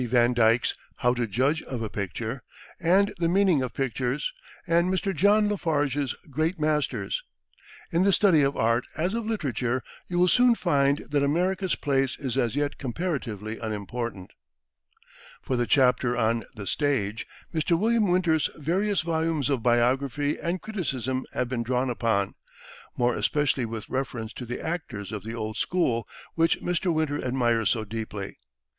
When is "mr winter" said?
26.59-27.23